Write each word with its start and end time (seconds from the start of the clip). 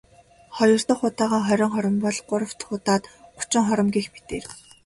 Хоёр 0.57 0.81
дахь 0.87 1.03
удаагаа 1.07 1.41
хорин 1.47 1.69
хором 1.73 1.95
бол.. 2.03 2.17
Гурав 2.29 2.51
дахь 2.59 2.73
удаад 2.75 3.03
гучин 3.39 3.63
хором 3.67 3.87
гэх 3.95 4.05
мэтээр. 4.13 4.45